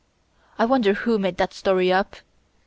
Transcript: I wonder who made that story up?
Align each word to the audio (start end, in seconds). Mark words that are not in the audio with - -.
I 0.57 0.65
wonder 0.65 0.95
who 0.95 1.19
made 1.19 1.37
that 1.37 1.53
story 1.53 1.91
up? 1.93 2.15